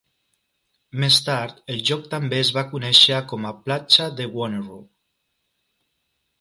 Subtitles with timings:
[1.03, 4.83] Més tard, el lloc també es va conèixer com a "platja de Wanneroo".